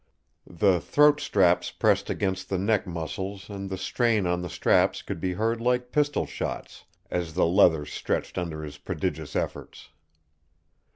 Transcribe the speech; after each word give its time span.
The 0.49 0.79
throat 0.79 1.21
straps 1.21 1.69
pressed 1.69 2.09
against 2.09 2.49
the 2.49 2.57
neck 2.57 2.87
muscles 2.87 3.51
and 3.51 3.69
the 3.69 3.77
strain 3.77 4.25
on 4.25 4.41
the 4.41 4.49
straps 4.49 5.03
could 5.03 5.19
be 5.19 5.33
heard 5.33 5.61
like 5.61 5.91
pistol 5.91 6.25
shots 6.25 6.85
as 7.11 7.35
the 7.35 7.45
leather 7.45 7.85
stretched 7.85 8.35
under 8.39 8.63
his 8.63 8.79
prodigous 8.79 9.35
efforts. 9.35 9.89